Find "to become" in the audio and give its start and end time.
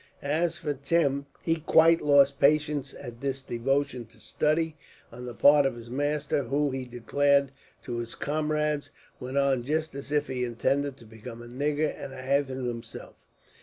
10.97-11.43